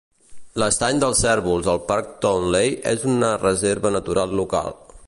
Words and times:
L'estany 0.61 1.01
dels 1.03 1.21
cérvols 1.25 1.69
al 1.75 1.83
Parc 1.91 2.09
Towneley 2.27 2.75
és 2.97 3.07
una 3.13 3.31
reserva 3.47 3.95
natural 3.99 4.37
local. 4.43 4.79